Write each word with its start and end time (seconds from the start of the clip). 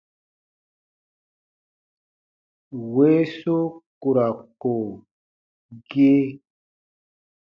Weesu 2.93 3.57
ku 4.01 4.09
ra 4.15 4.27
ko 4.61 4.73
gee. 5.89 6.23